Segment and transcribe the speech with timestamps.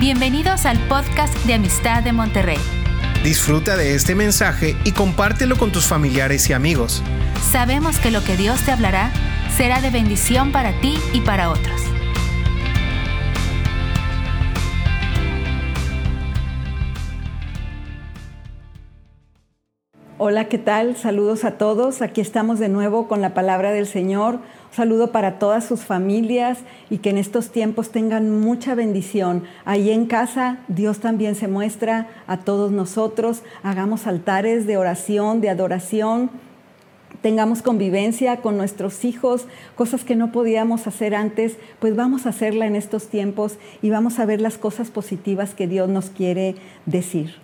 [0.00, 2.58] Bienvenidos al podcast de Amistad de Monterrey.
[3.22, 7.00] Disfruta de este mensaje y compártelo con tus familiares y amigos.
[7.52, 9.12] Sabemos que lo que Dios te hablará
[9.56, 11.80] será de bendición para ti y para otros.
[20.18, 20.96] Hola, ¿qué tal?
[20.96, 22.02] Saludos a todos.
[22.02, 24.40] Aquí estamos de nuevo con la palabra del Señor
[24.74, 26.58] saludo para todas sus familias
[26.90, 29.44] y que en estos tiempos tengan mucha bendición.
[29.64, 33.42] Ahí en casa Dios también se muestra a todos nosotros.
[33.62, 36.30] Hagamos altares de oración, de adoración.
[37.22, 42.66] Tengamos convivencia con nuestros hijos, cosas que no podíamos hacer antes, pues vamos a hacerla
[42.66, 47.36] en estos tiempos y vamos a ver las cosas positivas que Dios nos quiere decir.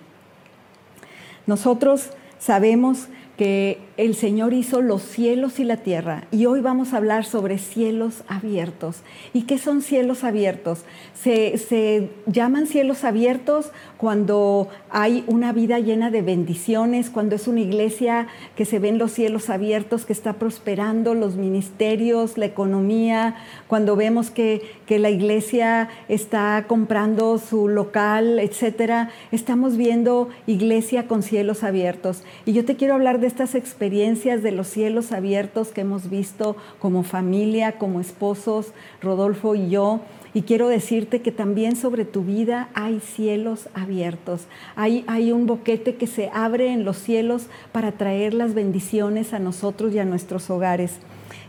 [1.46, 3.08] Nosotros sabemos
[3.38, 7.58] que el Señor hizo los cielos y la tierra y hoy vamos a hablar sobre
[7.58, 9.02] cielos abiertos.
[9.34, 10.86] ¿Y qué son cielos abiertos?
[11.12, 17.60] Se, se, llaman cielos abiertos cuando hay una vida llena de bendiciones, cuando es una
[17.60, 18.26] iglesia
[18.56, 24.30] que se ven los cielos abiertos, que está prosperando los ministerios, la economía, cuando vemos
[24.30, 29.10] que, que la iglesia está comprando su local, etcétera.
[29.30, 32.24] Estamos viendo iglesia con cielos abiertos.
[32.46, 36.56] Y yo te quiero hablar de estas experiencias de los cielos abiertos que hemos visto
[36.78, 40.00] como familia, como esposos, Rodolfo y yo.
[40.32, 44.42] Y quiero decirte que también sobre tu vida hay cielos abiertos.
[44.76, 49.40] Hay, hay un boquete que se abre en los cielos para traer las bendiciones a
[49.40, 50.98] nosotros y a nuestros hogares.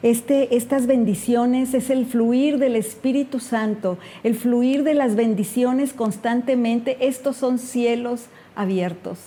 [0.02, 6.97] Este, estas bendiciones es el fluir del Espíritu Santo, el fluir de las bendiciones constantemente.
[7.02, 8.25] Estos son cielos
[8.56, 9.19] abiertos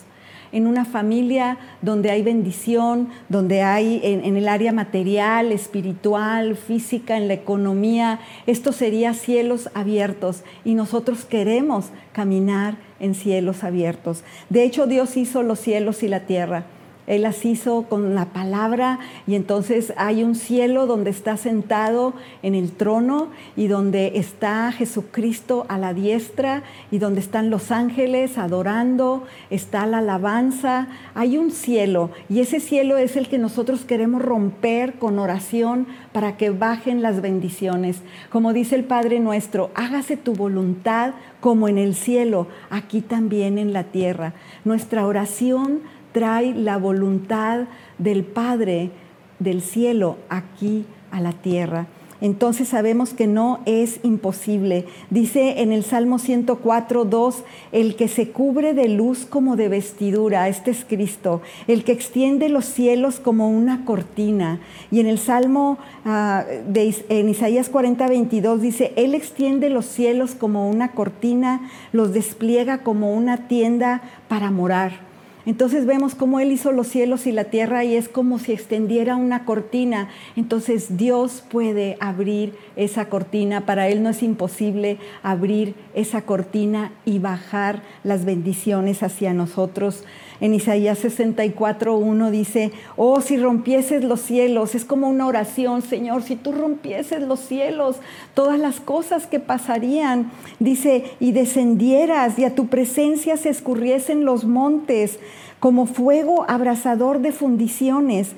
[0.54, 7.26] en una familia donde hay bendición, donde hay en, el área material, espiritual, física, en
[7.26, 14.22] la economía, esto sería cielos abiertos y nosotros queremos caminar en cielos abiertos.
[14.48, 16.66] De hecho, Dios hizo los cielos y la tierra.
[17.06, 22.54] Él las hizo con la palabra y entonces hay un cielo donde está sentado en
[22.54, 29.24] el trono y donde está Jesucristo a la diestra y donde están los ángeles adorando,
[29.50, 30.88] está la alabanza.
[31.14, 36.36] Hay un cielo y ese cielo es el que nosotros queremos romper con oración para
[36.36, 37.98] que bajen las bendiciones.
[38.30, 43.72] Como dice el Padre nuestro, hágase tu voluntad como en el cielo, aquí también en
[43.72, 44.32] la tierra.
[44.64, 45.82] Nuestra oración
[46.14, 47.64] trae la voluntad
[47.98, 48.92] del Padre
[49.40, 51.88] del cielo aquí a la tierra.
[52.20, 54.86] Entonces sabemos que no es imposible.
[55.10, 60.48] Dice en el Salmo 104, 2, el que se cubre de luz como de vestidura,
[60.48, 64.60] este es Cristo, el que extiende los cielos como una cortina.
[64.92, 65.76] Y en el Salmo,
[66.06, 72.14] ah, de, en Isaías 40, 22 dice, Él extiende los cielos como una cortina, los
[72.14, 75.13] despliega como una tienda para morar.
[75.46, 79.16] Entonces vemos cómo Él hizo los cielos y la tierra y es como si extendiera
[79.16, 80.08] una cortina.
[80.36, 83.66] Entonces Dios puede abrir esa cortina.
[83.66, 90.04] Para Él no es imposible abrir esa cortina y bajar las bendiciones hacia nosotros.
[90.40, 96.22] En Isaías 64, 1 dice, oh, si rompieses los cielos, es como una oración, Señor,
[96.22, 97.96] si tú rompieses los cielos,
[98.34, 104.44] todas las cosas que pasarían, dice, y descendieras y a tu presencia se escurriesen los
[104.44, 105.20] montes
[105.60, 108.32] como fuego abrasador de fundiciones,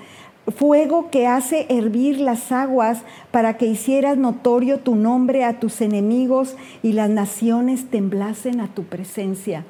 [0.55, 6.57] fuego que hace hervir las aguas para que hicieras notorio tu nombre a tus enemigos
[6.83, 9.65] y las naciones temblasen a tu presencia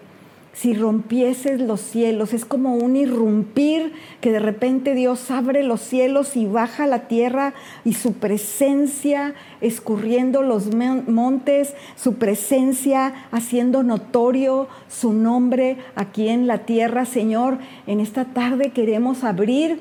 [0.57, 2.33] si rompieses los cielos.
[2.33, 7.53] Es como un irrumpir que de repente Dios abre los cielos y baja la tierra
[7.85, 16.59] y su presencia escurriendo los montes, su presencia haciendo notorio su nombre aquí en la
[16.65, 17.05] tierra.
[17.05, 19.81] Señor, en esta tarde queremos abrir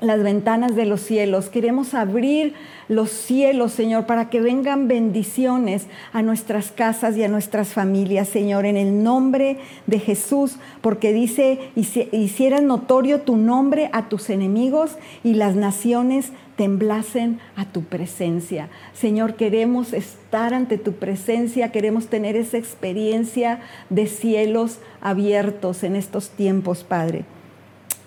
[0.00, 1.48] las ventanas de los cielos.
[1.48, 2.54] Queremos abrir
[2.88, 8.66] los cielos, Señor, para que vengan bendiciones a nuestras casas y a nuestras familias, Señor,
[8.66, 15.34] en el nombre de Jesús, porque dice, hicieran notorio tu nombre a tus enemigos y
[15.34, 18.68] las naciones temblasen a tu presencia.
[18.94, 23.60] Señor, queremos estar ante tu presencia, queremos tener esa experiencia
[23.90, 27.24] de cielos abiertos en estos tiempos, Padre.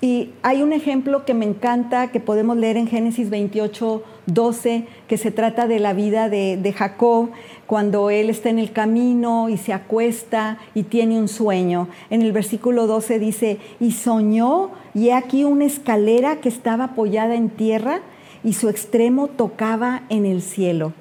[0.02, 5.18] Y hay un ejemplo que me encanta, que podemos leer en Génesis 28, 12, que
[5.18, 7.32] se trata de la vida de, de, Jacob,
[7.68, 11.90] cuando él está en el camino y se acuesta y tiene un sueño.
[12.10, 17.36] En el versículo 12 dice, y soñó, y he aquí una escalera que estaba apoyada
[17.36, 18.00] en tierra
[18.42, 20.94] y su extremo tocaba en el cielo.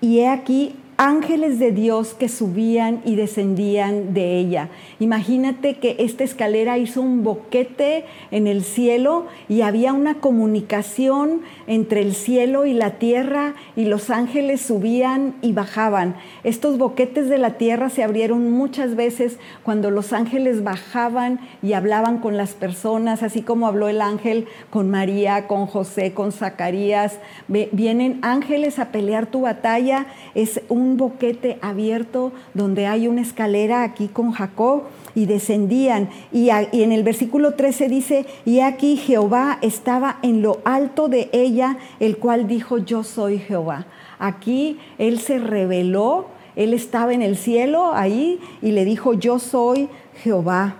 [0.00, 4.68] Y he aquí ángeles de Dios que subían y descendían de ella.
[5.00, 12.02] Imagínate que esta escalera hizo un boquete en el cielo y había una comunicación entre
[12.02, 16.16] el cielo y la tierra y los ángeles subían y bajaban.
[16.44, 22.18] Estos boquetes de la tierra se abrieron muchas veces cuando los ángeles bajaban y hablaban
[22.18, 27.18] con las personas, así como habló el ángel con María, con José, con Zacarías.
[27.48, 30.06] Vienen ángeles a pelear tu batalla.
[30.34, 34.82] Es un un boquete abierto donde hay una escalera aquí con Jacob
[35.14, 36.10] y descendían.
[36.32, 41.78] Y, en el versículo 13 dice, y aquí Jehová estaba en lo alto de ella,
[42.00, 43.86] el cual dijo, yo soy Jehová.
[44.18, 46.26] Aquí él se reveló,
[46.56, 49.88] él estaba en el cielo ahí y le dijo, yo soy
[50.22, 50.76] Jehová.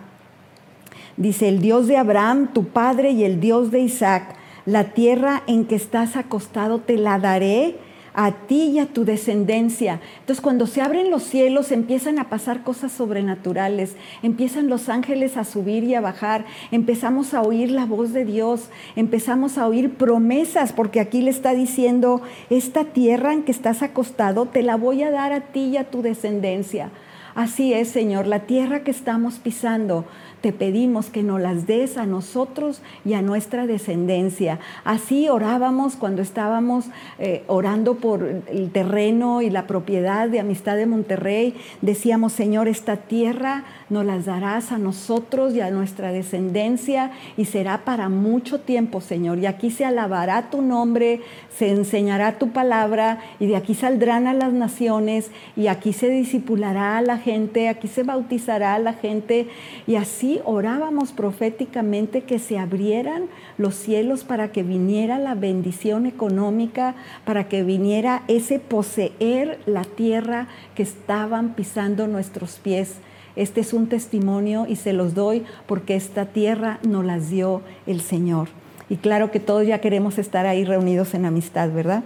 [1.17, 4.37] Dice, el Dios de Abraham, tu padre, y el Dios de Isaac,
[4.67, 7.77] la tierra en que estás acostado te la daré
[8.15, 10.01] a ti y a tu descendencia.
[10.21, 15.45] Entonces cuando se abren los cielos empiezan a pasar cosas sobrenaturales, empiezan los ángeles a
[15.45, 20.73] subir y a bajar, empezamos a oír la voz de Dios, empezamos a oír promesas,
[20.73, 25.11] porque aquí le está diciendo, esta tierra en que estás acostado te la voy a
[25.11, 26.91] dar a ti y a tu descendencia.
[27.35, 30.05] Así es, Señor, la tierra que estamos pisando
[30.45, 34.61] te pedimos que nos las des a nosotros y a nuestra descendencia.
[34.85, 36.85] Así orábamos cuando estábamos
[37.19, 41.55] eh, orando por el terreno y la propiedad de Amistad de Monterrey.
[41.81, 47.87] Decíamos, Señor, esta tierra nos las darás a nosotros y a nuestra descendencia y será
[47.87, 49.39] para mucho tiempo, Señor.
[49.39, 51.23] Y aquí se alabará tu nombre,
[51.57, 56.99] se enseñará tu palabra y de aquí saldrán a las naciones y aquí se disipulará
[56.99, 59.49] a la gente, aquí se bautizará la gente
[59.87, 63.25] y así orábamos proféticamente que se abrieran
[63.57, 66.95] los cielos para que viniera la bendición económica,
[67.25, 72.97] para que viniera ese poseer la tierra que estaban pisando nuestros pies.
[73.37, 78.01] Este es un testimonio y se los doy porque esta tierra nos las dio el
[78.01, 78.49] Señor.
[78.89, 82.05] Y claro que todos ya queremos estar ahí reunidos en amistad, ¿verdad?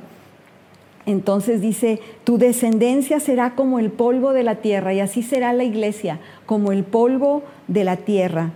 [1.08, 5.64] Entonces dice, tu descendencia será como el polvo de la tierra y así será la
[5.64, 8.50] iglesia, como el polvo de la tierra.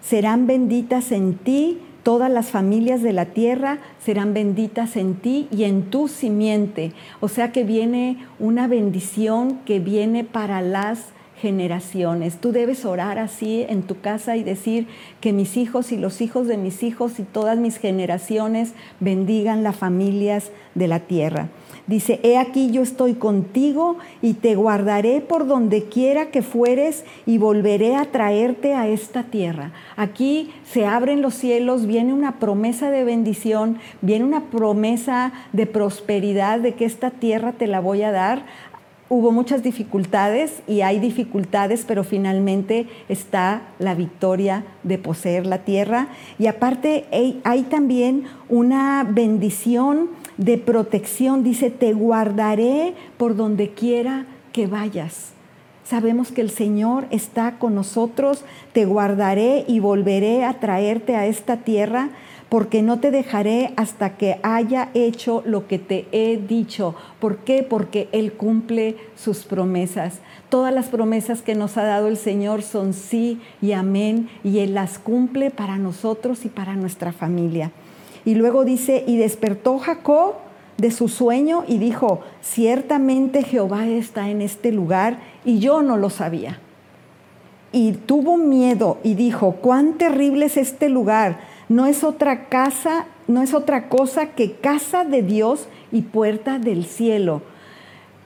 [0.00, 5.62] Serán benditas en ti todas las familias de la tierra, serán benditas en ti y
[5.62, 6.90] en tu simiente.
[7.20, 12.38] O sea que viene una bendición que viene para las generaciones.
[12.38, 14.88] Tú debes orar así en tu casa y decir
[15.20, 19.76] que mis hijos y los hijos de mis hijos y todas mis generaciones bendigan las
[19.76, 21.48] familias de la tierra.
[21.92, 27.36] Dice, he aquí yo estoy contigo y te guardaré por donde quiera que fueres y
[27.36, 29.72] volveré a traerte a esta tierra.
[29.98, 36.60] Aquí se abren los cielos, viene una promesa de bendición, viene una promesa de prosperidad,
[36.60, 38.46] de que esta tierra te la voy a dar
[39.12, 46.08] hubo muchas dificultades y hay dificultades, pero finalmente está la victoria de poseer la tierra.
[46.38, 47.04] Y aparte
[47.44, 50.08] hay, también una bendición
[50.44, 51.42] de protección.
[51.42, 55.32] Dice, te guardaré por donde quiera que vayas.
[55.84, 61.58] Sabemos que el Señor está con nosotros, te guardaré y volveré a traerte a esta
[61.58, 62.10] tierra
[62.48, 66.94] porque no te dejaré hasta que haya hecho lo que te he dicho.
[67.18, 67.62] ¿Por qué?
[67.62, 70.18] Porque Él cumple sus promesas.
[70.50, 74.74] Todas las promesas que nos ha dado el Señor son sí y amén, y Él
[74.74, 77.72] las cumple para nosotros y para nuestra familia.
[78.24, 80.34] Y luego dice, y despertó Jacob
[80.78, 86.10] de su sueño y dijo, ciertamente Jehová está en este lugar y yo no lo
[86.10, 86.60] sabía.
[87.72, 93.42] Y tuvo miedo y dijo, cuán terrible es este lugar no es otra casa, no
[93.42, 97.40] es otra cosa que casa de Dios y puerta del cielo.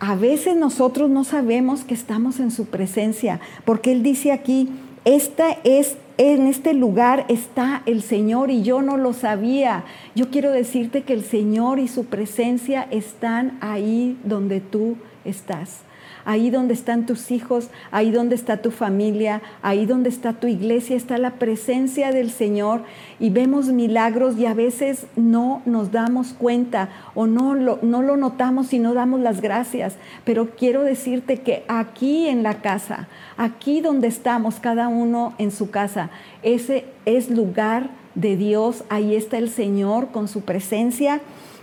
[0.01, 4.69] A veces nosotros no sabemos que estamos en su presencia, porque Él dice aquí,
[5.05, 9.85] esta es, en este lugar está el Señor y yo no lo sabía.
[10.15, 15.86] Yo quiero decirte que el Señor y su presencia están ahí donde tú estás
[16.27, 20.97] ahí donde están tus hijos, ahí donde está tu familia, ahí donde está tu iglesia,
[20.97, 22.83] está la presencia del Señor
[23.19, 28.17] y vemos milagros y a veces no nos damos cuenta o no lo, no lo
[28.17, 29.97] notamos y no damos las gracias.
[30.25, 35.71] Pero quiero decirte que aquí en la casa, aquí donde estamos cada uno en su
[35.71, 36.11] casa,
[36.43, 41.21] ese es lugar de Dios, ahí está el Señor con su presencia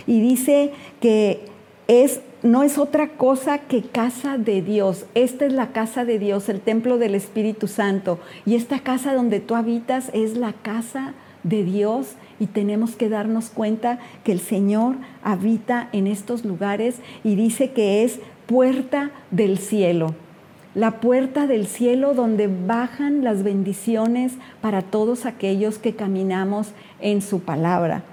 [0.07, 1.45] y dice que
[1.87, 5.05] es no es otra cosa que casa de Dios.
[5.15, 8.19] Esta es la casa de Dios, el templo del Espíritu Santo.
[8.45, 13.49] Y esta casa donde tú habitas es la casa de Dios y tenemos que darnos
[13.49, 20.13] cuenta que el Señor habita en estos lugares y dice que es puerta del cielo
[20.75, 27.41] la puerta del cielo donde bajan las bendiciones para todos aquellos que caminamos en su
[27.41, 28.03] palabra.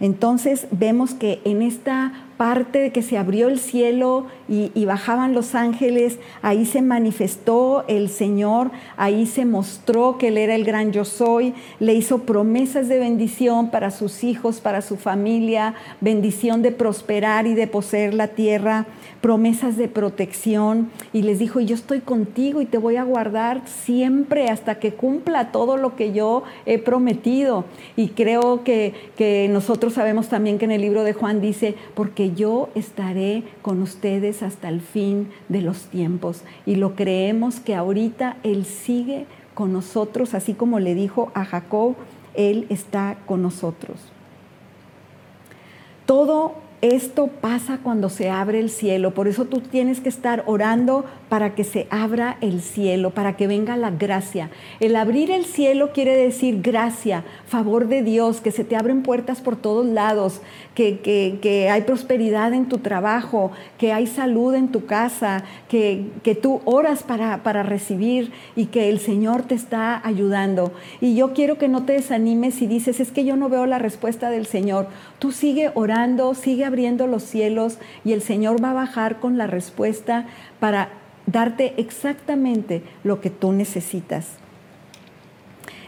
[0.00, 5.54] Entonces vemos que en esta parte de que se abrió el cielo y, bajaban los
[5.54, 11.04] ángeles, ahí se manifestó el Señor, ahí se mostró que Él era el gran yo
[11.04, 17.46] soy, le hizo promesas de bendición para sus hijos, para su familia, bendición de prosperar
[17.46, 18.86] y de poseer la tierra,
[19.20, 24.48] promesas de protección y les dijo, yo estoy contigo y te voy a guardar siempre
[24.48, 27.66] hasta que cumpla todo lo que yo he prometido.
[27.96, 32.29] Y creo que, que nosotros sabemos también que en el libro de Juan dice, porque
[32.34, 36.42] yo estaré con ustedes hasta el fin de los tiempos.
[36.66, 41.94] Y lo creemos que ahorita Él sigue con nosotros, así como le dijo a Jacob,
[42.34, 43.98] Él está con nosotros.
[46.06, 51.04] Todo esto pasa cuando se abre el cielo, por eso tú tienes que estar orando
[51.30, 54.50] para que se abra el cielo, para que venga la gracia.
[54.80, 59.40] El abrir el cielo quiere decir gracia, favor de Dios, que se te abren puertas
[59.40, 60.42] por todos lados,
[60.74, 66.34] que, que, hay prosperidad en tu trabajo, que hay salud en tu casa, que, que
[66.34, 70.72] tú oras para, para recibir y que el Señor te está ayudando.
[71.00, 73.78] Y yo quiero que no te desanimes y dices, es que yo no veo la
[73.78, 74.88] respuesta del Señor.
[75.20, 79.46] Tú sigue orando, sigue abriendo los cielos y el Señor va a bajar con la
[79.46, 80.26] respuesta
[80.58, 80.99] para
[81.30, 84.28] darte exactamente lo que tú necesitas.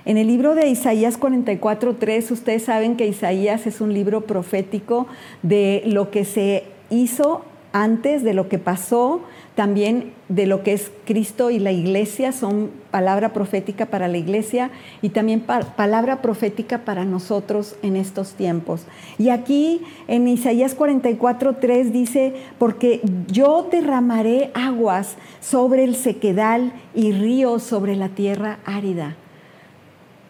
[0.04, 5.06] En el libro de Isaías 44.3, ustedes saben que Isaías es un libro profético
[5.42, 9.22] de lo que se hizo antes, de lo que pasó,
[9.54, 14.70] también de lo que es Cristo y la iglesia, son palabra profética para la iglesia
[15.02, 18.86] y también palabra profética para nosotros en estos tiempos.
[19.18, 27.12] Y aquí en Isaías 44, 3 dice, porque yo derramaré aguas sobre el sequedal y
[27.12, 29.16] ríos sobre la tierra árida.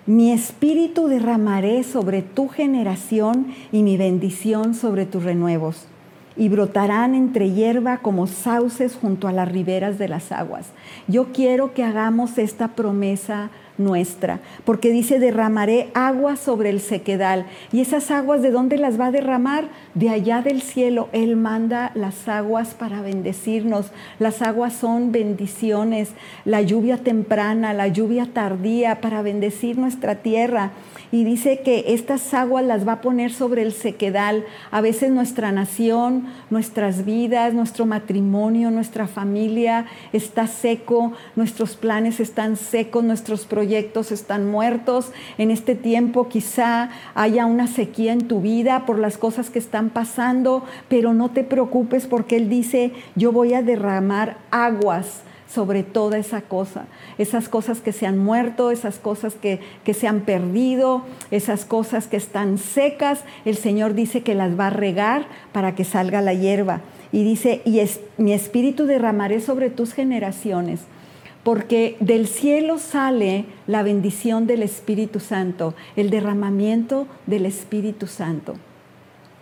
[0.05, 5.87] Mi espíritu derramaré sobre tu generación y mi bendición sobre tus renuevos
[6.37, 10.71] y brotarán entre hierba como sauces junto a las riberas de las aguas.
[11.09, 17.47] Yo quiero que hagamos esta promesa nuestra, porque dice, derramaré agua sobre el sequedal.
[17.73, 19.69] ¿Y esas aguas de dónde las va a derramar?
[19.95, 21.09] De allá del cielo.
[21.13, 23.91] Él manda las aguas para bendecirnos.
[24.19, 26.11] Las aguas son bendiciones,
[26.45, 30.73] la lluvia temprana, la lluvia tardía para bendecir nuestra tierra
[31.11, 34.47] y dice que estas aguas las va a poner sobre el sequedal.
[34.71, 42.57] A veces nuestra nación, nuestras vidas, nuestro matrimonio, nuestra familia está seco, nuestros planes están
[42.57, 45.13] secos, nuestros proyectos están muertos.
[45.39, 49.91] En este tiempo quizá haya una sequía en tu vida por las cosas que están
[49.91, 56.17] pasando, pero no te preocupes porque Él dice, yo voy a derramar aguas sobre toda
[56.17, 56.87] esa cosa,
[57.19, 62.07] esas cosas que se han muerto, esas cosas que, que, se han perdido, esas cosas
[62.07, 66.33] que están secas, el Señor dice que las va a regar para que salga la
[66.33, 66.81] hierba.
[67.13, 70.81] Y dice, y es, mi espíritu derramaré sobre tus generaciones,
[71.43, 78.55] porque del cielo sale la bendición del Espíritu Santo, el derramamiento del Espíritu Santo.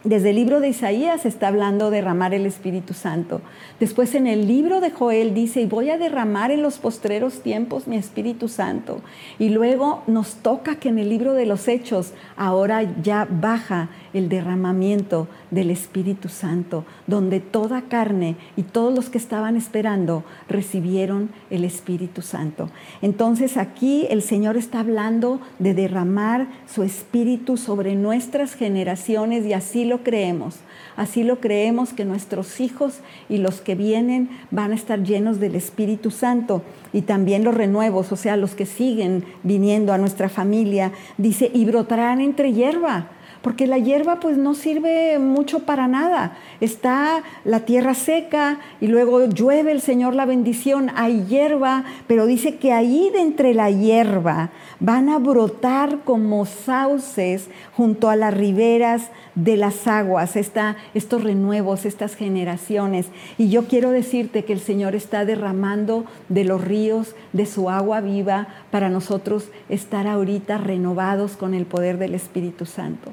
[0.03, 3.43] Desde el libro de Isaías está hablando de derramar el Espíritu Santo.
[3.79, 7.87] Después en el libro de Joel dice, y voy a derramar en los postreros tiempos
[7.87, 9.03] mi Espíritu Santo.
[9.39, 14.31] Y luego nos toca que en el libro de los Hechos ahora ya baja el
[14.31, 21.65] derramamiento del Espíritu Santo, donde toda carne y todos los que estaban esperando recibieron el
[21.65, 22.71] Espíritu Santo.
[23.03, 29.85] Entonces aquí el Señor está hablando de derramar su Espíritu sobre nuestras generaciones y así
[29.85, 30.57] lo creemos.
[30.97, 35.55] Así lo creemos que nuestros hijos y los que vienen van a estar llenos del
[35.55, 40.93] Espíritu Santo y también los renuevos, o sea, los que siguen viniendo a nuestra familia.
[41.17, 43.09] Dice, y brotarán entre hierba
[43.43, 46.37] porque la hierba pues no sirve mucho para nada.
[46.61, 52.57] Está la tierra seca y luego llueve el Señor la bendición, hay hierba, pero dice
[52.57, 59.11] que ahí de entre la hierba van a brotar como sauces junto a las riberas
[59.35, 63.07] de las aguas, estos renuevos, estas generaciones.
[63.39, 68.01] Y yo quiero decirte que el Señor está derramando de los ríos de su agua
[68.01, 73.13] viva para nosotros estar ahorita renovados con el poder del Espíritu Santo.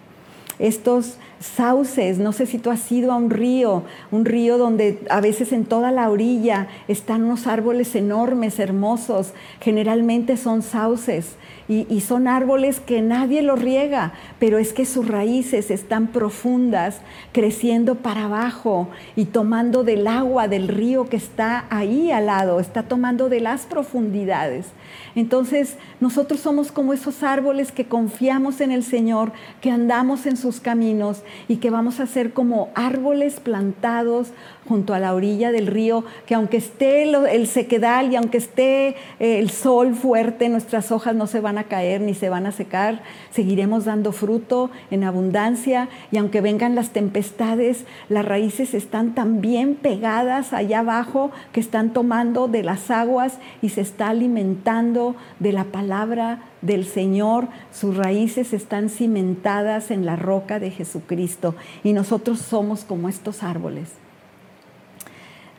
[0.59, 5.21] Estos sauces, no sé si tú has ido a un río, un río donde a
[5.21, 11.35] veces en toda la orilla están unos árboles enormes, hermosos, generalmente son sauces
[11.69, 17.01] y, son árboles que nadie los riega, pero es que sus raíces están profundas,
[17.33, 22.83] creciendo para abajo y tomando del agua del río que está ahí al lado, está
[22.83, 24.67] tomando de las profundidades.
[25.15, 30.62] Entonces nosotros somos como esos árboles que confiamos en el Señor, que andamos en sus
[30.62, 34.29] caminos y que vamos a ser como árboles plantados
[34.67, 39.39] junto a la orilla del río, que aunque esté el sequedal y aunque esté eh,
[39.39, 43.85] el sol fuerte, nuestras hojas no se a caer ni se van a secar, seguiremos
[43.85, 45.89] dando fruto en abundancia.
[46.11, 51.91] Y aunque vengan las tempestades, las raíces están tan bien pegadas allá abajo que están
[51.93, 58.53] tomando de las aguas y se está alimentando de la palabra del Señor, sus raíces
[58.53, 61.55] están cimentadas en la roca de Jesucristo.
[61.83, 63.93] Y nosotros somos como estos árboles.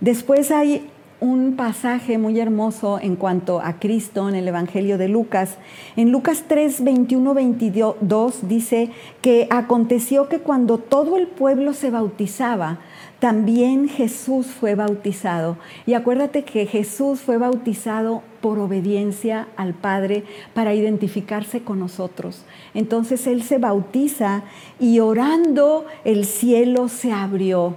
[0.01, 0.89] Después hay
[1.21, 5.57] un pasaje muy hermoso en cuanto a Cristo en el Evangelio de Lucas.
[5.97, 12.79] En Lucas 3, 21, 22 dice que aconteció que cuando todo el pueblo se bautizaba,
[13.19, 15.57] también Jesús fue bautizado.
[15.87, 20.23] Y acuérdate que Jesús fue bautizado por obediencia al Padre
[20.55, 22.45] para identificarse con nosotros.
[22.75, 24.45] Entonces Él se bautiza
[24.79, 27.75] y orando el cielo se abrió.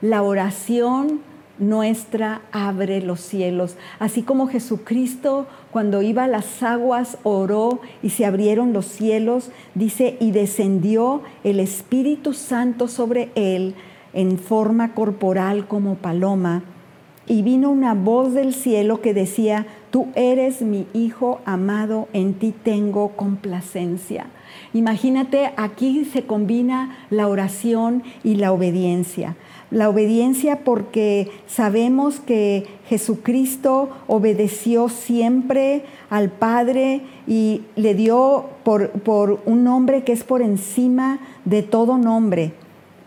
[0.00, 1.27] La oración
[1.58, 3.76] nuestra abre los cielos.
[3.98, 10.16] Así como Jesucristo cuando iba a las aguas oró y se abrieron los cielos, dice,
[10.20, 13.74] y descendió el Espíritu Santo sobre él
[14.12, 16.62] en forma corporal como paloma.
[17.26, 22.54] Y vino una voz del cielo que decía, tú eres mi Hijo amado, en ti
[22.62, 24.26] tengo complacencia.
[24.72, 29.36] Imagínate, aquí se combina la oración y la obediencia.
[29.70, 39.40] La obediencia porque sabemos que Jesucristo obedeció siempre al Padre y le dio por, por,
[39.44, 42.52] un nombre que es por encima de todo nombre,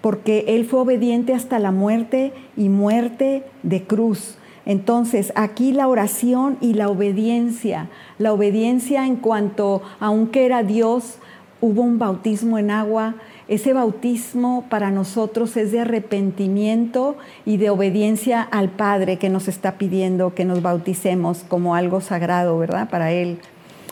[0.01, 4.37] porque Él fue obediente hasta la muerte y muerte de cruz.
[4.63, 7.89] Entonces, aquí la oración y la obediencia,
[8.19, 11.17] la obediencia en cuanto, aunque era Dios,
[11.61, 13.15] hubo un bautismo en agua,
[13.51, 19.77] ese bautismo para nosotros es de arrepentimiento y de obediencia al Padre que nos está
[19.77, 22.89] pidiendo que nos bauticemos como algo sagrado, ¿verdad?
[22.89, 23.39] Para Él.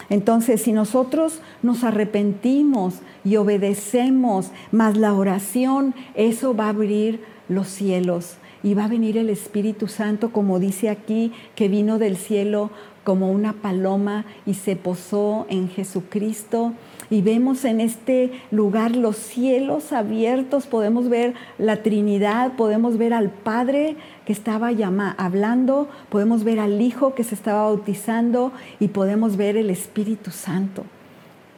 [0.09, 7.67] Entonces, si nosotros nos arrepentimos y obedecemos, más la oración, eso va a abrir los
[7.67, 12.71] cielos y va a venir el Espíritu Santo, como dice aquí, que vino del cielo
[13.03, 16.71] como una paloma y se posó en Jesucristo
[17.09, 23.29] y vemos en este lugar los cielos abiertos, podemos ver la Trinidad, podemos ver al
[23.29, 23.95] Padre
[24.25, 24.69] que estaba
[25.17, 30.83] hablando, podemos ver al Hijo que se estaba bautizando y podemos ver el Espíritu Santo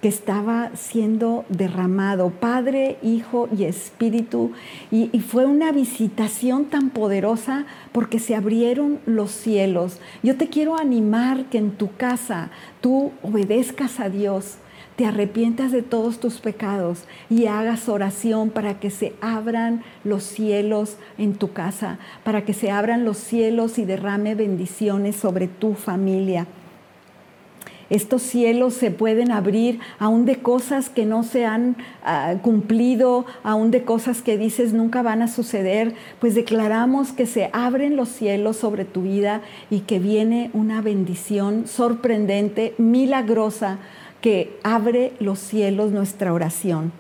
[0.02, 4.52] que estaba siendo derramado, Padre, Hijo y Espíritu.
[4.90, 10.00] Y, y, fue una visitación tan poderosa porque se abrieron los cielos.
[10.24, 12.50] Yo te quiero animar que en tu casa
[12.82, 14.58] tú obedezcas a Dios,
[15.02, 20.98] te arrepientas de todos tus pecados y hagas oración para que se abran los cielos
[21.18, 26.46] en tu casa, para que se abran los cielos y derrame bendiciones sobre tu familia.
[27.90, 33.72] Estos cielos se pueden abrir aún de cosas que no se han ah, cumplido, aún
[33.72, 38.58] de cosas que dices nunca van a suceder, pues declaramos que se abren los cielos
[38.58, 43.80] sobre tu vida y que viene una bendición sorprendente, milagrosa
[44.22, 46.92] que abre los cielos nuestra oración.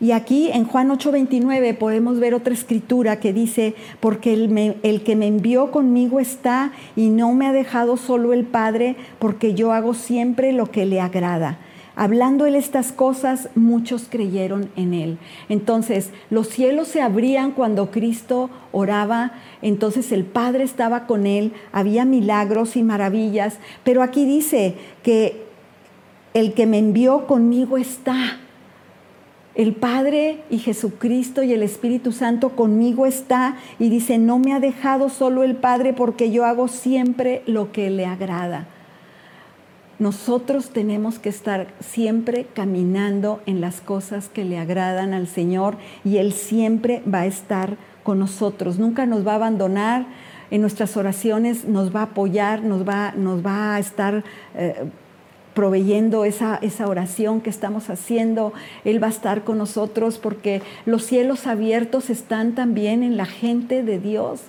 [0.00, 5.16] Y aquí en Juan 8:29 podemos ver otra escritura que dice, porque el, el, que
[5.16, 9.94] me envió conmigo está y no me ha dejado solo el Padre, porque yo hago
[9.94, 11.58] siempre lo que le agrada.
[11.96, 15.18] Hablando él estas cosas, muchos creyeron en él.
[15.48, 22.04] Entonces, los cielos se abrían cuando Cristo oraba, entonces el Padre estaba con él, había
[22.04, 25.47] milagros y maravillas, pero aquí dice que
[26.34, 28.38] el que me envió conmigo está.
[29.54, 34.60] El Padre y Jesucristo y el Espíritu Santo conmigo está y dice, no me ha
[34.60, 38.68] dejado solo el Padre porque yo hago siempre lo que le agrada.
[39.98, 46.18] Nosotros tenemos que estar siempre caminando en las cosas que le agradan al Señor y
[46.18, 50.06] Él siempre va a estar con nosotros, nunca nos va a abandonar,
[50.50, 54.22] en nuestras oraciones nos va a apoyar, nos va, nos va a estar...
[54.54, 54.88] Eh,
[55.58, 58.52] proveyendo esa, esa oración que estamos haciendo.
[58.84, 63.82] Él va a estar con nosotros porque los cielos abiertos están también en la gente
[63.82, 64.40] de Dios.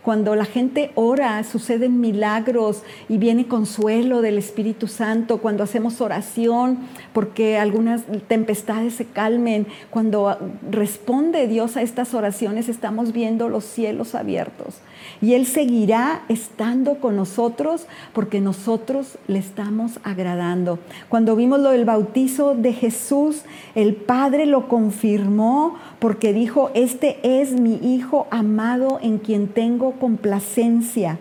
[0.00, 5.36] Cuando la gente ora, suceden milagros y viene consuelo del Espíritu Santo.
[5.42, 6.78] Cuando hacemos oración,
[7.12, 9.66] porque algunas tempestades se calmen.
[9.90, 10.38] Cuando
[10.70, 14.76] responde Dios a estas oraciones, estamos viendo los cielos abiertos.
[15.20, 20.78] Y Él seguirá estando con nosotros porque nosotros le estamos agradando.
[21.08, 23.42] Cuando vimos lo del bautizo de Jesús,
[23.74, 31.18] el Padre lo confirmó porque dijo, este es mi Hijo amado en quien tengo complacencia.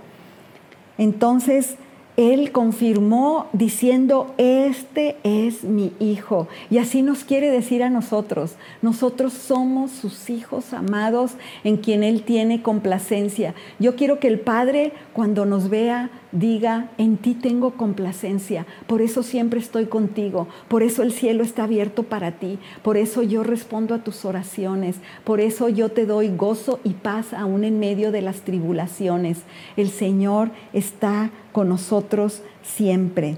[0.98, 1.78] Entonces,
[2.16, 6.48] él confirmó diciendo, este es mi hijo.
[6.70, 11.32] Y así nos quiere decir a nosotros, nosotros somos sus hijos amados
[11.64, 13.56] en quien Él tiene complacencia.
[13.80, 19.24] Yo quiero que el Padre cuando nos vea diga, en ti tengo complacencia, por eso
[19.24, 23.96] siempre estoy contigo, por eso el cielo está abierto para ti, por eso yo respondo
[23.96, 28.22] a tus oraciones, por eso yo te doy gozo y paz aún en medio de
[28.22, 29.44] las tribulaciones.
[29.78, 33.38] El Señor está con nosotros siempre.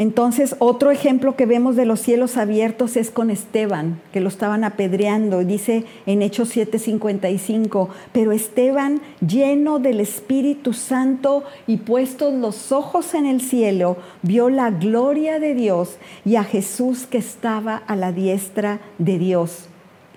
[0.00, 4.64] Entonces, otro ejemplo que vemos de los cielos abiertos es con Esteban, que lo estaban
[4.64, 5.44] apedreando.
[5.44, 13.26] Dice en Hechos 7:55, pero Esteban, lleno del Espíritu Santo y puestos los ojos en
[13.26, 18.80] el cielo, vio la gloria de Dios y a Jesús que estaba a la diestra
[18.96, 19.66] de Dios.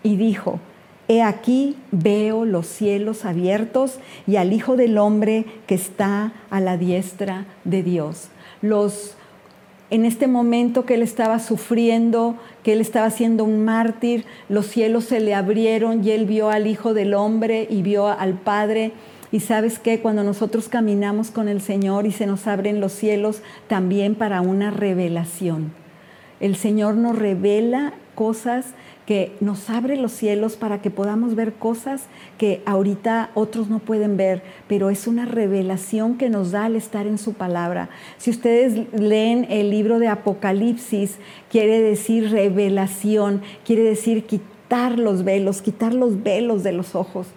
[0.02, 0.62] Y dijo,
[1.10, 6.78] He aquí veo los cielos abiertos y al Hijo del Hombre que está a la
[6.78, 8.30] diestra de Dios.
[8.62, 9.18] Los
[9.94, 15.04] en este momento que él estaba sufriendo, que él estaba siendo un mártir, los cielos
[15.04, 18.92] se le abrieron y él vio al Hijo del Hombre y vio al Padre.
[19.32, 23.44] Y sabes que cuando nosotros caminamos con el Señor y se nos abren los cielos,
[23.68, 25.72] también para una revelación.
[26.40, 28.74] El Señor nos revela cosas
[29.06, 32.06] que nos abre los cielos para que podamos ver cosas
[32.38, 37.06] que ahorita otros no pueden ver, pero es una revelación que nos da al estar
[37.06, 37.90] en su palabra.
[38.18, 41.18] Si ustedes leen el libro de Apocalipsis,
[41.50, 47.28] quiere decir revelación, quiere decir quitar los velos, quitar los velos de los ojos.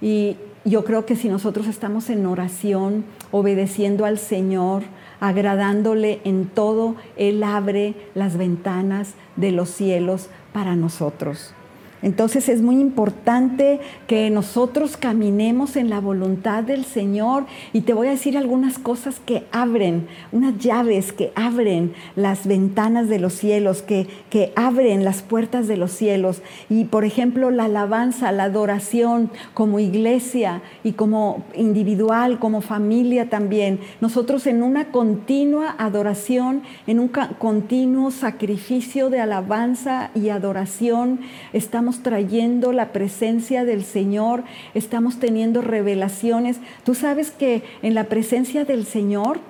[0.00, 4.82] Y yo creo que si nosotros estamos en oración, obedeciendo al Señor,
[5.20, 11.54] agradándole en todo, Él abre las ventanas de los cielos para nosotros.
[12.02, 18.08] Entonces es muy importante que nosotros caminemos en la voluntad del Señor y te voy
[18.08, 23.82] a decir algunas cosas que abren, unas llaves que abren las ventanas de los cielos,
[23.82, 26.42] que, que abren las puertas de los cielos.
[26.68, 33.78] Y por ejemplo la alabanza, la adoración como iglesia y como individual, como familia también.
[34.00, 41.20] Nosotros en una continua adoración, en un continuo sacrificio de alabanza y adoración,
[41.52, 46.58] estamos trayendo la presencia del Señor, estamos teniendo revelaciones.
[46.84, 49.40] Tú sabes que en la presencia del Señor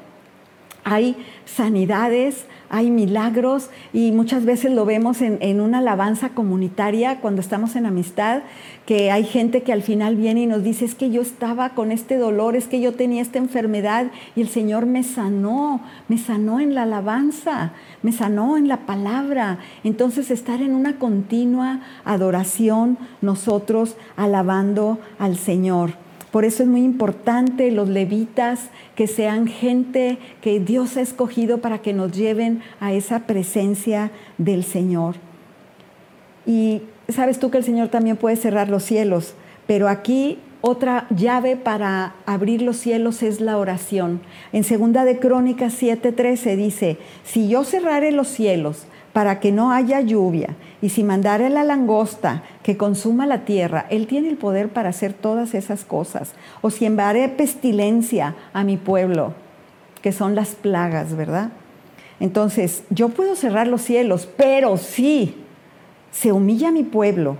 [0.84, 7.76] hay sanidades, hay milagros y muchas veces lo vemos en, una alabanza comunitaria cuando estamos
[7.76, 8.42] en amistad,
[8.86, 11.92] que hay gente que al final viene y nos dice, es que yo estaba con
[11.92, 16.60] este dolor, es que yo tenía esta enfermedad y el Señor me sanó, me sanó
[16.60, 19.58] en la alabanza, me sanó en la palabra.
[19.84, 25.90] Entonces estar en una continua adoración, nosotros alabando al Señor.
[26.32, 31.78] Por eso es muy importante los levitas que sean gente que Dios ha escogido para
[31.78, 35.16] que nos lleven a esa presencia del Señor.
[36.46, 39.34] Y sabes tú que el Señor también puede cerrar los cielos,
[39.66, 44.20] pero aquí otra llave para abrir los cielos es la oración.
[44.54, 50.00] En segunda de Crónicas 7:13 dice, si yo cerrare los cielos para que no haya
[50.00, 54.88] lluvia, y si mandare la langosta que consuma la tierra, Él tiene el poder para
[54.88, 56.32] hacer todas esas cosas.
[56.62, 59.34] O si enviaré pestilencia a mi pueblo,
[60.00, 61.50] que son las plagas, ¿verdad?
[62.20, 65.36] Entonces, yo puedo cerrar los cielos, pero si
[66.10, 67.36] se humilla mi pueblo,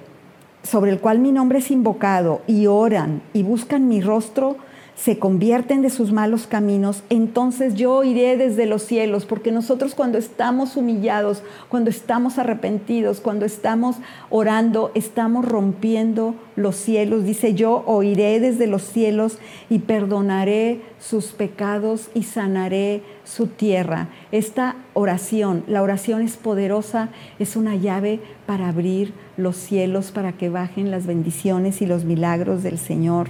[0.63, 4.57] sobre el cual mi nombre es invocado, y oran y buscan mi rostro,
[4.95, 10.19] se convierten de sus malos caminos, entonces yo iré desde los cielos, porque nosotros cuando
[10.19, 13.97] estamos humillados, cuando estamos arrepentidos, cuando estamos
[14.31, 17.25] orando, estamos rompiendo los cielos.
[17.25, 19.39] Dice, yo oiré desde los cielos
[19.71, 24.09] y perdonaré sus pecados y sanaré su tierra.
[24.31, 30.51] Esta oración, la oración es poderosa, es una llave para abrir los cielos, para que
[30.51, 33.29] bajen las bendiciones y los milagros del Señor.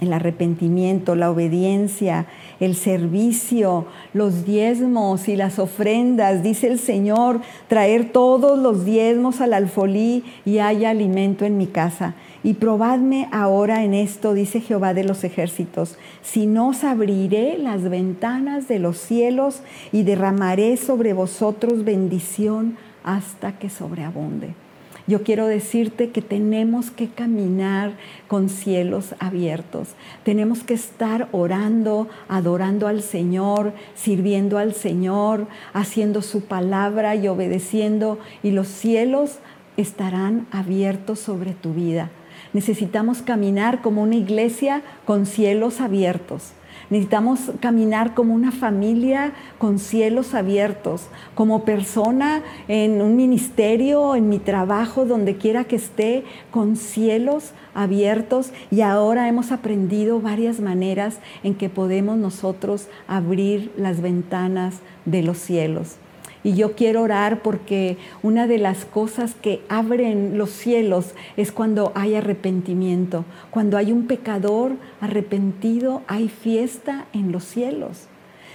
[0.00, 2.26] El arrepentimiento, la obediencia,
[2.60, 6.42] el servicio, los diezmos y las ofrendas.
[6.42, 12.14] Dice el Señor, traer todos los diezmos al alfolí y haya alimento en mi casa.
[12.44, 17.82] Y probadme ahora en esto, dice Jehová de los ejércitos, si no os abriré las
[17.88, 24.67] ventanas de los cielos y derramaré sobre vosotros bendición hasta que sobreabunde.
[25.08, 27.92] Yo quiero decirte que tenemos que caminar
[28.28, 29.88] con cielos abiertos.
[30.22, 38.18] Tenemos que estar orando, adorando al Señor, sirviendo al Señor, haciendo su palabra y obedeciendo.
[38.42, 39.38] Y los cielos
[39.78, 42.10] estarán abiertos sobre tu vida.
[42.52, 46.52] Necesitamos caminar como una iglesia con cielos abiertos.
[46.90, 54.38] Necesitamos caminar como una familia con cielos abiertos, como persona en un ministerio, en mi
[54.38, 58.52] trabajo, donde quiera que esté, con cielos abiertos.
[58.70, 65.38] Y ahora hemos aprendido varias maneras en que podemos nosotros abrir las ventanas de los
[65.38, 65.96] cielos.
[66.44, 71.92] Y yo quiero orar porque una de las cosas que abren los cielos es cuando
[71.94, 73.24] hay arrepentimiento.
[73.50, 78.06] Cuando hay un pecador arrepentido, hay fiesta en los cielos.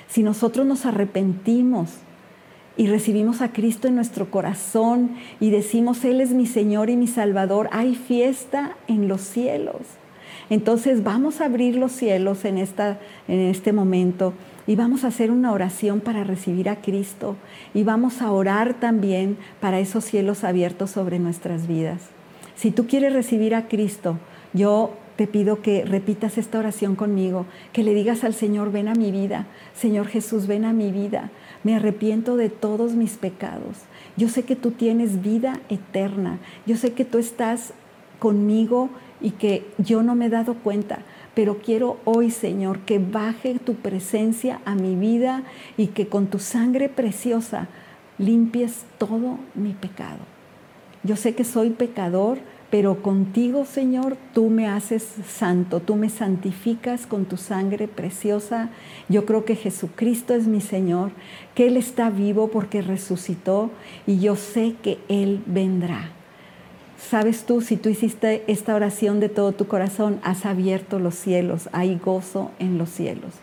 [0.07, 1.89] Si nosotros nos arrepentimos
[2.77, 7.07] y recibimos a Cristo en nuestro corazón y decimos, Él es mi Señor y mi
[7.07, 9.81] Salvador, hay fiesta en los cielos.
[10.49, 14.33] Entonces vamos a abrir los cielos en, esta, en este momento
[14.67, 17.35] y vamos a hacer una oración para recibir a Cristo
[17.73, 22.01] y vamos a orar también para esos cielos abiertos sobre nuestras vidas.
[22.55, 24.17] Si tú quieres recibir a Cristo,
[24.53, 28.95] yo te pido que repitas esta oración conmigo, que le digas al Señor, ven a
[28.95, 31.29] mi vida, Señor Jesús, ven a mi vida,
[31.63, 33.77] me arrepiento de todos mis pecados.
[34.17, 37.73] Yo sé que tú tienes vida eterna, yo sé que tú estás
[38.19, 38.89] conmigo
[39.21, 40.99] y que yo no me he dado cuenta,
[41.33, 45.43] pero quiero hoy, Señor, que baje tu presencia a mi vida
[45.77, 47.67] y que con tu sangre preciosa
[48.17, 50.19] limpies todo mi pecado.
[51.03, 52.37] Yo sé que soy pecador,
[52.69, 58.69] pero contigo, Señor, tú me haces santo, tú me santificas con tu sangre preciosa.
[59.09, 61.11] Yo creo que Jesucristo es mi Señor,
[61.55, 63.69] que Él está vivo porque resucitó
[64.07, 66.11] y yo sé que Él vendrá.
[67.09, 71.69] Sabes tú, si tú hiciste esta oración de todo tu corazón, has abierto los cielos,
[71.71, 73.33] hay gozo en los cielos.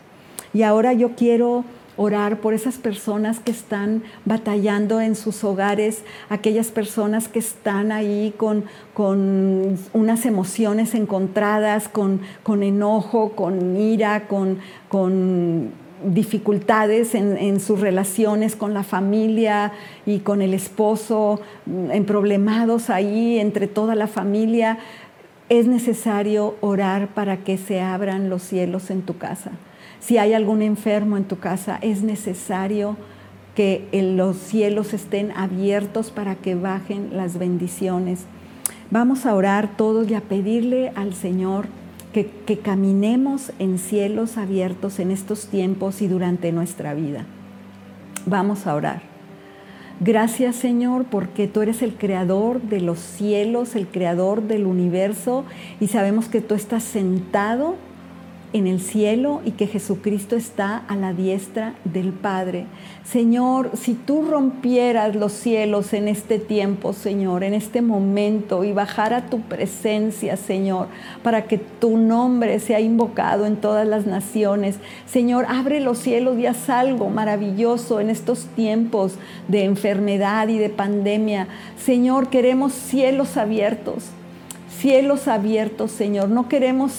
[0.53, 1.63] Y ahora yo quiero
[1.97, 8.33] orar por esas personas que están batallando en sus hogares, aquellas personas que están ahí
[8.35, 14.57] con, con unas emociones encontradas, con, con enojo, con ira, con,
[14.89, 15.71] con
[16.03, 19.71] dificultades en, sus relaciones con la familia
[20.05, 24.79] y con el esposo, en problemados ahí entre toda la familia,
[25.49, 29.51] es necesario orar para que se abran los cielos en tu casa.
[29.99, 32.97] Si hay algún enfermo en tu casa, es necesario
[33.55, 38.25] que los cielos estén abiertos para que bajen las bendiciones.
[38.89, 41.67] Vamos a orar todos y a pedirle al Señor
[42.13, 47.25] que, caminemos en cielos abiertos en estos tiempos y durante nuestra vida.
[48.25, 49.01] Vamos a orar.
[49.99, 55.45] Gracias Señor porque tú eres el creador de los cielos, el creador del universo
[55.79, 57.75] y sabemos que tú estás sentado
[58.53, 62.65] en el cielo y que Jesucristo está a la diestra del Padre.
[63.03, 69.29] Señor, si tú rompieras los cielos en este tiempo, Señor, en este momento y bajara
[69.29, 70.87] tu presencia, Señor,
[71.23, 74.77] para que tu nombre sea invocado en todas las naciones.
[75.05, 79.15] Señor, abre los cielos y haz algo maravilloso en estos tiempos
[79.47, 81.47] de enfermedad y de pandemia.
[81.77, 84.11] Señor, queremos cielos abiertos
[84.81, 86.29] cielos abiertos, Señor.
[86.29, 86.91] No queremos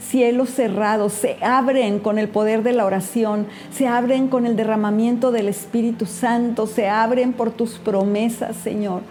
[0.00, 1.12] cielos cerrados.
[1.12, 6.04] Se abren con el poder de la oración, se abren con el derramamiento del Espíritu
[6.04, 9.02] Santo, se abren por tus promesas, Señor.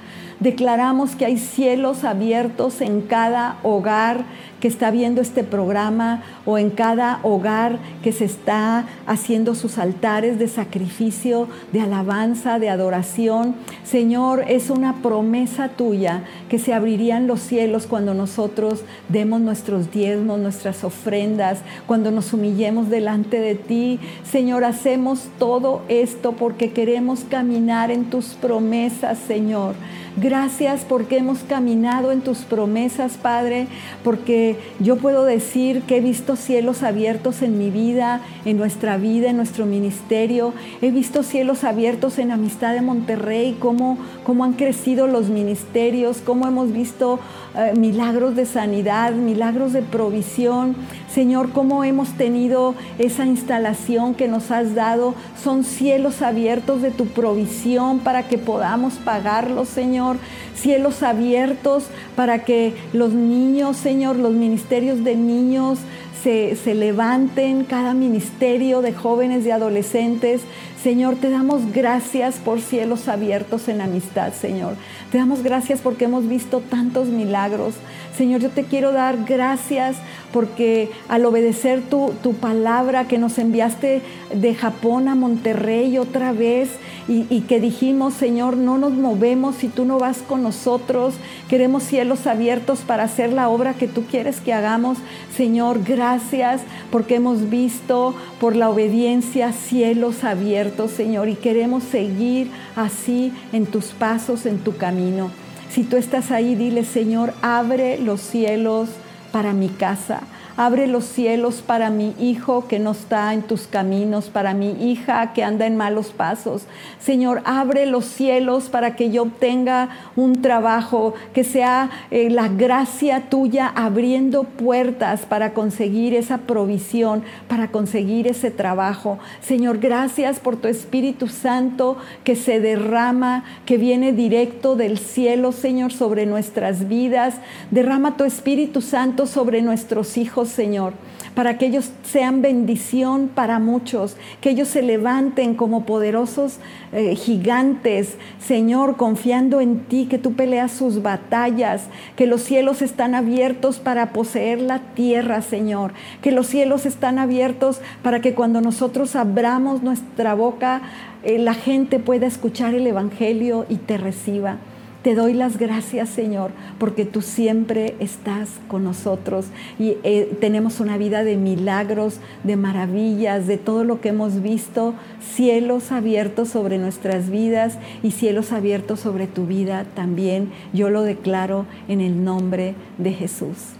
[0.41, 4.25] Declaramos que hay cielos abiertos en cada hogar
[4.60, 10.39] que está viendo este programa o en cada hogar que se está haciendo sus altares
[10.39, 13.56] de sacrificio, de alabanza, de adoración.
[13.84, 20.39] Señor, es una promesa tuya que se abrirían los cielos cuando nosotros demos nuestros diezmos,
[20.39, 24.00] nuestras ofrendas, cuando nos humillemos delante de ti.
[24.24, 29.76] Señor, hacemos todo esto porque queremos caminar en tus promesas, Señor.
[30.20, 33.67] Gracias porque hemos caminado en tus promesas, Padre,
[34.04, 34.46] porque
[34.79, 39.38] yo puedo decir que he visto cielos abiertos en mi vida, en nuestra vida, en
[39.38, 40.53] nuestro ministerio.
[40.81, 46.47] He visto cielos abiertos en Amistad de Monterrey, cómo, cómo han crecido los ministerios, cómo
[46.47, 47.19] hemos visto
[47.55, 50.75] eh, milagros de sanidad, milagros de provisión.
[51.12, 55.15] Señor, cómo hemos tenido esa instalación que nos has dado.
[55.41, 60.17] Son cielos abiertos de tu provisión para que podamos pagarlos, Señor.
[60.60, 65.80] Cielos abiertos para que los niños, Señor, los ministerios de niños,
[66.24, 70.41] se, se, levanten, cada ministerio de jóvenes y adolescentes.
[70.82, 74.76] Señor, te damos gracias por cielos abiertos en amistad, Señor.
[75.12, 77.76] Te damos gracias porque hemos visto tantos milagros.
[78.17, 79.98] Señor, yo te quiero dar gracias
[80.34, 84.02] porque al obedecer tu, tu palabra que nos enviaste
[84.34, 86.70] de Japón a Monterrey otra vez
[87.10, 91.13] y, que dijimos, Señor, no nos movemos si tú no vas con nosotros.
[91.48, 94.98] Queremos cielos abiertos para hacer la obra que tú quieres que hagamos.
[95.36, 103.32] Señor, gracias porque hemos visto por la obediencia cielos abiertos, Señor, y queremos seguir así
[103.54, 105.32] en tus pasos, en tu camino.
[105.70, 108.89] Si tú estás ahí, dile, Señor, abre los cielos
[109.32, 110.22] para mi casa.
[110.60, 115.34] Abre los cielos para mi hijo que no está en tus caminos, para mi hija
[115.34, 116.63] que anda en malos pasos.
[117.00, 123.30] Señor, abre los cielos para que yo obtenga un trabajo, que sea eh, la gracia
[123.30, 129.20] tuya abriendo puertas para conseguir esa provisión, para conseguir ese trabajo.
[129.41, 135.93] Señor, gracias por tu Espíritu Santo que se derrama, que viene directo del cielo, Señor,
[135.93, 137.36] sobre nuestras vidas.
[137.70, 140.17] Derrama tu Espíritu Santo sobre nuestros
[140.49, 140.93] Señor,
[141.36, 146.57] para que ellos sean bendición para muchos, que ellos se levanten como poderosos
[146.91, 151.83] eh, gigantes, Señor, confiando en ti, que tú peleas sus batallas,
[152.15, 157.81] que los cielos están abiertos para poseer la tierra, Señor, que los cielos están abiertos
[158.01, 160.81] para que cuando nosotros abramos nuestra boca,
[161.23, 164.57] eh, la gente pueda escuchar el Evangelio y te reciba.
[165.03, 169.45] Te doy las gracias, Señor, porque tú siempre estás con nosotros
[169.77, 174.95] y eh, tenemos una vida de milagros, de maravillas, de todo lo que hemos visto,
[175.21, 180.51] cielos abiertos sobre nuestras vidas y cielos abiertos sobre tu vida también.
[180.73, 183.77] Yo lo declaro en el nombre de Jesús.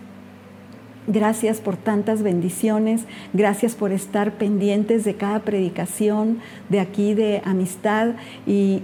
[1.08, 8.16] Gracias por tantas bendiciones, gracias por estar pendientes de cada predicación de aquí de amistad
[8.46, 8.82] y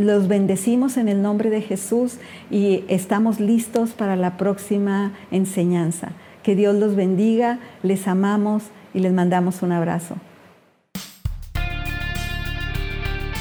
[0.00, 2.16] los bendecimos en el nombre de Jesús
[2.50, 6.12] y estamos listos para la próxima enseñanza.
[6.42, 10.16] Que Dios los bendiga, les amamos y les mandamos un abrazo.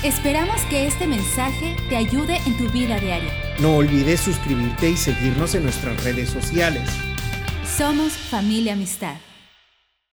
[0.04, 3.32] Esperamos que este mensaje te ayude en tu vida diaria.
[3.62, 6.90] No olvides suscribirte y seguirnos en nuestras redes sociales.
[7.66, 9.16] Somos familia amistad.